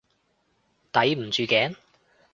[0.91, 1.75] 抵唔住頸？